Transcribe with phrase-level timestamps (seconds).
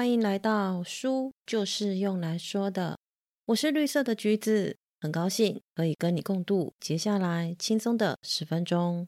[0.00, 2.96] 欢迎来到书就是用来说的。
[3.44, 9.06] 我是绿色的橘子，很高兴可以跟你共度接下来轻松的十分钟。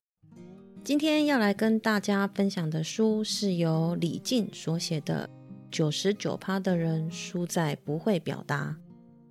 [0.84, 5.26] 今天要来跟大家分享的书是由李静所写的
[5.74, 8.76] 《九十九趴的人输在不会表达》。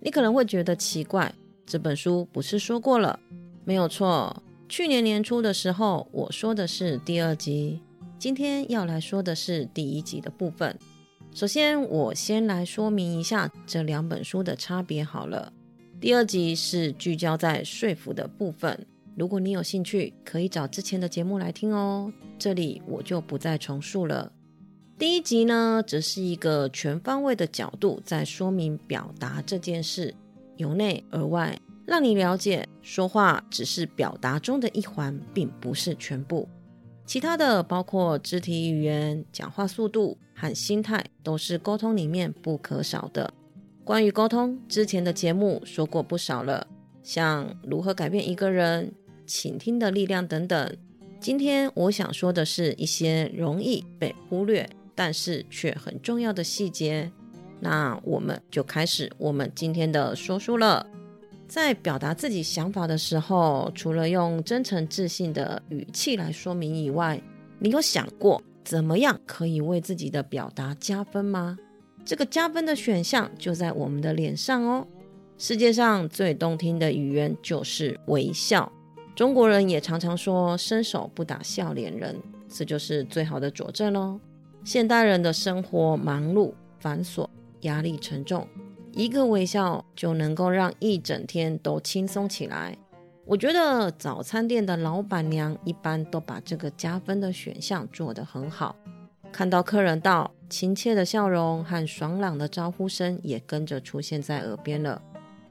[0.00, 1.32] 你可能会觉得奇怪，
[1.64, 3.20] 这本书不是说过了？
[3.64, 7.80] 没有错，去年年初的时候我说的是第二集，
[8.18, 10.76] 今天要来说的是第一集的部分。
[11.34, 15.50] 首先，我先来说明一下这两本书的差别好了。
[15.98, 18.86] 第二集是聚焦在说服的部分，
[19.16, 22.12] 如果你有兴趣，可以找之前的节目来听哦。
[22.38, 24.30] 这里我就不再重述了。
[24.98, 30.14] 第一集呢，则是一个全方位的角度，在说明表达这件事，
[30.58, 36.46] 由内而外，让你了解说话只是表达中的一环，并不是全部。
[37.12, 43.34] 其他的包括肢体语言、讲话速度和心态，都是沟通里面不可少的。
[43.84, 46.66] 关于沟通，之前的节目说过不少了，
[47.02, 48.94] 像如何改变一个人、
[49.26, 50.74] 倾听的力量等等。
[51.20, 57.12] 今天我想说的是一些容易被忽略，但是却很重要的细节。
[57.60, 60.86] 那我们就开始我们今天的说书了。
[61.52, 67.20] 在表达自己想法的时候，除了用真诚自信的语气来说明以外，
[67.58, 71.58] 你有想过怎么样可以为自己的表达加分吗？
[72.06, 74.86] 这个加分的选项就在我们的脸上哦。
[75.36, 78.72] 世界上最动听的语言就是微笑，
[79.14, 82.16] 中国人也常常说“伸手不打笑脸人”，
[82.48, 84.18] 这就是最好的佐证喽。
[84.64, 87.28] 现代人的生活忙碌繁琐，
[87.60, 88.48] 压力沉重。
[88.92, 92.76] 一个微笑就能够让一整天都轻松起来。
[93.24, 98.76] 我觉得早餐店的老板娘一般都把这个加分的选项做得很好。
[99.30, 105.00] 看到客人到，亲切的笑容和爽朗的招呼声也跟着出现在耳边了。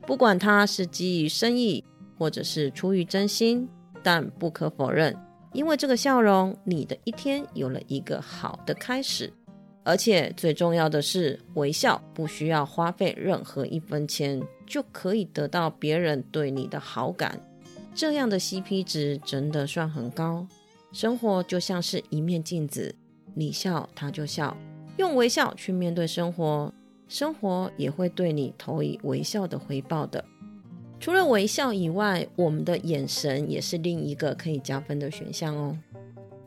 [0.05, 1.83] 不管他是基于生意，
[2.19, 3.67] 或者是出于真心，
[4.03, 5.17] 但不可否认，
[5.53, 9.33] 因为这个笑容，你的一天有了一个好的开始。
[9.83, 17.39] 而且最重要的是，微笑不需要花费任何一分钱，就可以得到别人对你的好感。
[17.95, 20.47] 这样的 CP 值真的算很高。
[20.91, 22.93] 生活就像是一面镜子，
[23.33, 24.55] 你笑他就笑，
[24.97, 26.73] 用微笑去面对生活，
[27.07, 30.23] 生活也会对你投以微笑的回报的。
[30.99, 35.75] 除了微笑以外，我们的眼神也是另一个可以加分的选项哦。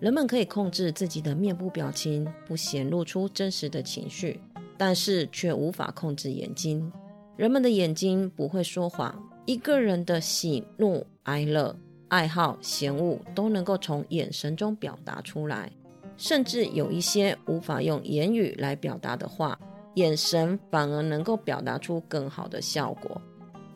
[0.00, 4.41] 人们可以控制自己的面部表情，不显露出真实的情绪，
[4.77, 6.93] 但是却无法控制眼睛。
[7.37, 9.15] 人们的眼睛不会说谎，
[9.47, 11.77] 一个人的喜怒哀乐、
[12.09, 15.71] 爱好嫌恶都能够从眼神中表达出来。
[16.16, 19.59] 甚至有一些无法用言语来表达的话，
[19.94, 23.21] 眼神反而能够表达出更好的效果。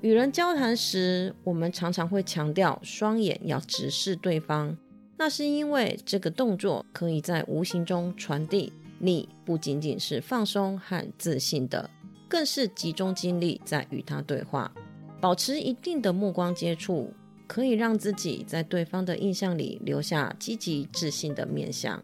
[0.02, 4.76] 与人交谈时，我们常常会强调双眼要直视对方。
[5.18, 11.90] 那是因为这个动作可以在无形中传递，你不仅仅是放松和自信的，
[12.28, 14.72] 更是集中精力在与他对话。
[15.20, 17.12] 保持一定的目光接触，
[17.48, 22.00] 可以让自己在对方的印象里留下积极自信的面相。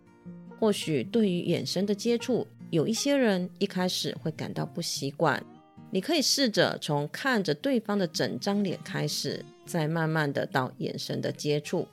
[0.59, 5.41] 或许对于眼神的接触，有一些人一开始会感到不习惯。
[5.93, 11.87] 你可以试着从看着对方的整张脸开始，再慢慢的到眼神的接触。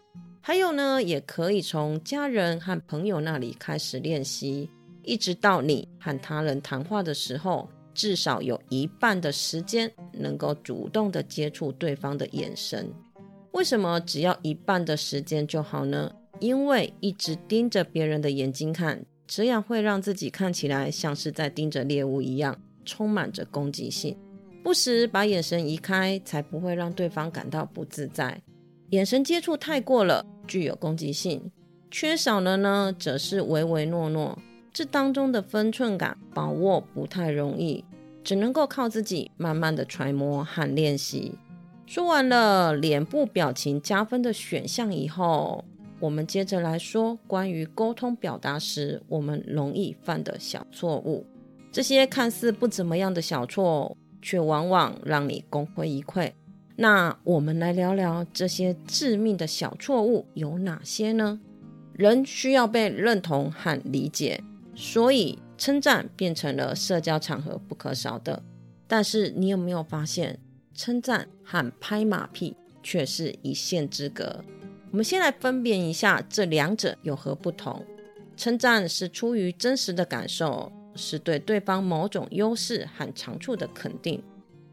[0.44, 4.68] 还有呢，也可以从家人和朋友那里开始练习，
[5.04, 12.92] 一直到你和他人谈话的时候，至少有一半的时间能够主动的接触对方的眼神。
[13.52, 16.12] 为什么只要一半的时间就好呢？
[16.40, 24.18] 因为一直盯着别人的眼睛看，这样会让自己看起来像是在盯着猎物一样，充满着攻击性。
[24.64, 28.42] 不时把眼神移开，才不会让对方感到不自在。
[28.90, 31.40] 眼神接触太过了，具有攻击性；
[31.90, 34.38] 缺少了呢，则是唯唯诺诺。
[34.74, 37.84] 这当中的分寸感把握不太容易，
[38.24, 41.38] 只能够靠自己慢慢的揣摩和练习。
[41.86, 45.66] 说完了脸部表情加分的选项以后，
[46.00, 51.26] 我们接着来说关于沟通表达时我们容易犯的小错误。
[51.70, 56.32] 这些看似不怎么样的小错，却往往让你功亏一篑。
[56.76, 61.40] 那我们来聊聊这些致命的小错误有哪些呢？
[61.94, 68.42] 人需要被认同和理解，所以称赞变成了社交场合不可少的。
[68.88, 70.40] 但是你有没有发现，
[70.74, 74.44] 称赞和拍马屁却是一线之隔？
[74.92, 77.86] 我们先来分辨一下这两者有何不同。
[78.36, 84.24] 称赞是出于真实的感受，是对对方某种优势和长处的肯定，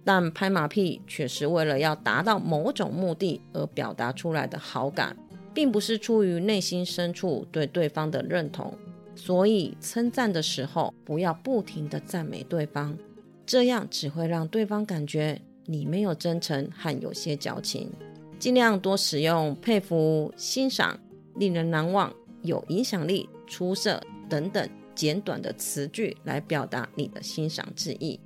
[0.05, 5.17] 但拍马屁却是为了要达到某种目的而表达出来的好感，
[5.53, 8.73] 并不是出于内心深处对对方的认同。
[9.15, 12.97] 所以，称赞的时候不要不停的赞美对方，
[13.45, 17.91] 这样只会让对方感觉你没有真诚和有些矫情。
[18.39, 20.97] 尽量多使用佩服、欣赏、
[21.35, 22.13] 令人难忘、
[22.43, 28.21] 有影响力、出色等等简短的词句来表达你的欣赏之意。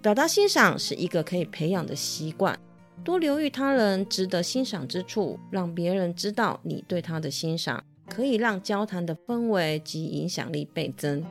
[0.00, 2.58] 表达欣赏是一个可以培养的习惯，
[3.04, 7.84] 多留意他人值得欣赏之处，让别人知道你对他的欣赏。
[8.08, 11.22] 可以让交谈的氛围及影响力倍增。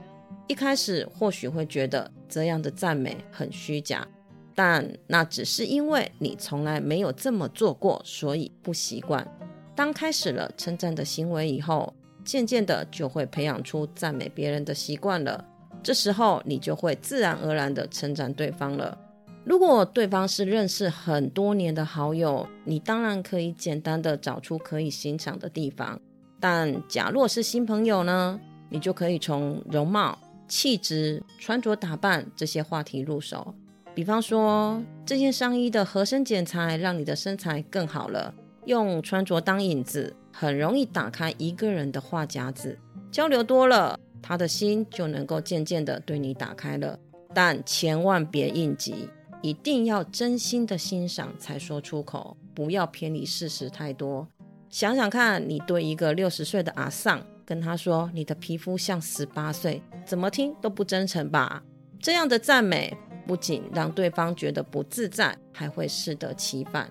[0.46, 4.08] 一开始或许会觉得这样的赞美很虚假，
[4.54, 9.28] 但那只是因为你从来没有这么做过，所以不习惯。
[9.76, 11.92] 当开始了称赞的行为以后，
[12.24, 15.44] 渐渐的就会培养出赞美别人的习惯了。
[15.88, 18.98] 这时候你就会自然而然的称赞对方了。
[19.46, 25.98] 如果对方是认识很多年的好友，你当然可以简单的找出可以欣赏的地方。
[26.42, 28.38] 但假若是新朋友呢，
[28.70, 30.20] 你就可以从容貌、
[30.50, 33.56] 气质、穿着打扮这些话题入手。
[33.96, 38.34] 比方说，这件上衣的合身剪裁让你的身材更好了。
[38.66, 42.78] 用穿着当引子，很容易打开一个人的话匣子。
[43.10, 46.98] 交流多了，他的心就能够渐渐的对你打开了。
[47.34, 49.10] 但千万别应急，
[49.42, 54.28] 一定要真心的欣赏才说出口，不要偏离事实太多。
[54.70, 61.64] 想想看，你对一个六十岁的阿丧跟他说你的皮肤像十八岁，怎么听都不真诚吧？
[62.00, 66.90] 这样的赞美不仅让对方觉得不自在，还会适得其反。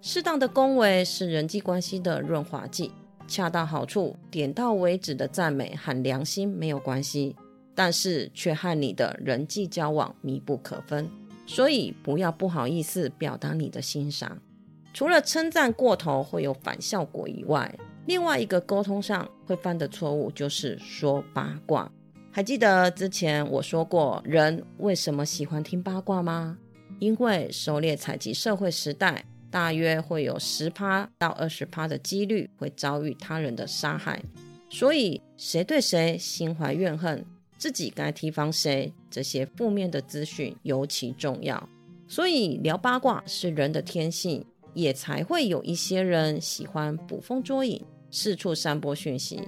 [0.00, 2.92] 适当的恭维是人际关系的润滑剂，
[3.28, 7.36] 恰到好处、点到为止的赞美和良心没有关系，
[7.74, 11.08] 但是却和你的人际交往密不可分。
[11.46, 14.38] 所以不要不好意思表达你的欣赏。
[14.92, 17.72] 除了称赞过头会有反效果以外，
[18.06, 21.90] 另外一个沟通上会犯的错误就是说八卦。
[22.30, 26.58] 还记得之前我说过，人为什么喜欢听八卦吗？
[26.98, 34.22] 因为狩猎采集社会时代，大约会有十趴到二十趴的几率会遭遇他人的杀害，
[34.68, 37.24] 所以谁对谁心怀怨恨，
[37.56, 41.68] 自己该提防谁，这些负面的资讯尤其重要。
[42.06, 44.44] 所以聊八卦是人的天性。
[44.74, 49.40] 也才会有一些人喜欢捕风捉影，四处散播讯息。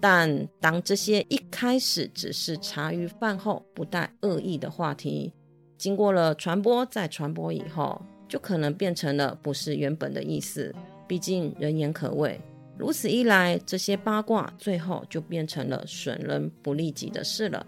[0.00, 5.34] 但当这些一开始只是茶余饭后不带恶意的话题，
[5.76, 8.00] 经过了传播再传播以后，
[8.30, 10.74] 就可能变成了不是原本的意思。
[11.06, 12.40] 毕竟人言可畏，
[12.78, 17.66] 如此一来，这些八卦最后就变成了损人不利己的事了。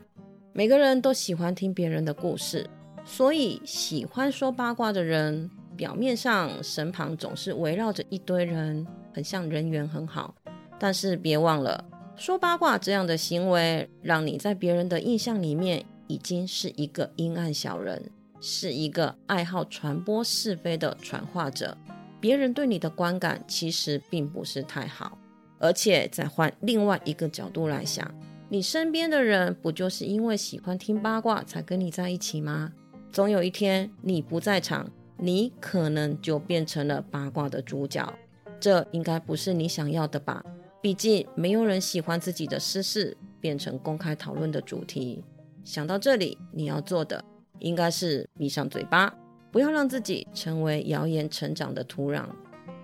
[0.54, 2.66] 每个人都喜欢听别人的故事，
[3.04, 5.50] 所以喜欢说八卦的人。
[5.74, 10.34] 表面上身旁总是围绕着一堆人，很像人缘很好，
[10.78, 11.82] 但是别忘了
[12.14, 18.02] 说八卦这样的行为，让你在别人的印象里面已经是一个阴暗小人，
[18.42, 21.78] 是一个爱好传播是非的传话者。
[22.20, 25.16] 别人对你的观感其实并不是太好，
[25.58, 28.12] 而且再换另外一个角度来想，
[28.50, 32.70] 你身边的人不就是因为喜欢听八卦才跟你在一起吗？
[33.10, 34.90] 总有一天你不在场。
[35.18, 38.12] 你可能就变成了八卦的主角，
[38.58, 40.44] 这应该不是你想要的吧？
[40.80, 45.22] 毕竟没有人喜欢自己的私事变成公开讨论的主题。
[45.62, 47.24] 想到这里，你要做的
[47.62, 49.14] 应该是闭上嘴巴，
[49.50, 52.26] 不要让自己成为谣言成长的土壤。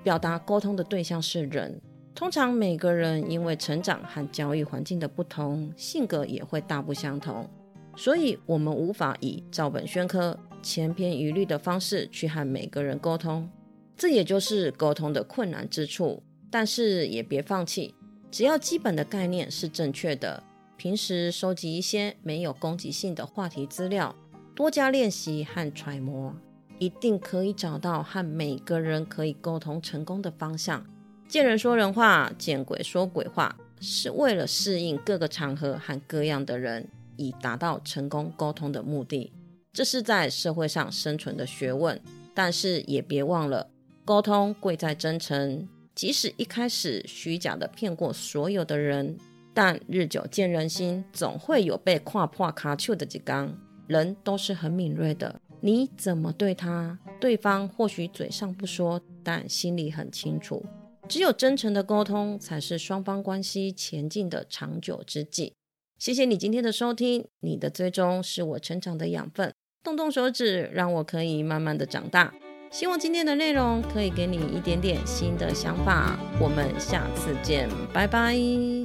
[0.03, 1.81] 表达沟通的对象是人，
[2.15, 7.49] 通常每个人因为成长和教育环境的不同，性格也会大不相同，
[7.97, 10.39] 所以我们无法以照本宣科。
[10.61, 13.49] 千篇一律的方式去和每个人沟通，
[13.97, 16.21] 这也就是沟通的困难之处。
[16.51, 17.95] 但是也别放弃，
[18.31, 20.43] 只要基本的概念是正确的，
[20.77, 24.17] 平时收集一些没有攻击性的话题资料，
[24.59, 26.35] 多加练习和揣摩，
[26.81, 30.85] 一定可以找到和每个人可以沟通成功的方向。
[31.29, 39.33] 见人说人话，见鬼说鬼话，是为了适应各个场合和各样的人，以达到成功沟通的目的。
[39.73, 42.00] 这是在社会上生存的学问，
[42.35, 43.71] 但是也别忘了，
[44.05, 45.69] 沟通贵在真诚。
[45.95, 49.17] 即使一开始虚假的骗过所有的人，
[49.55, 53.57] 但日久见人心，总会有被跨破卡丘的几缸。
[53.88, 60.64] 人都是很敏锐的，你怎么对他，对方或许嘴上不说，但心里很清楚。
[61.09, 65.54] 只有真诚的沟通，才是双方关系前进的长久之计。
[65.99, 69.52] 谢谢你今天的收听，你的追踪是我成长的养分，
[69.83, 72.33] 动动手指，让我可以慢慢的长大。
[72.71, 76.18] 希望今天的内容可以给你一点点新的想法。
[76.38, 78.78] 我们下次见，拜拜。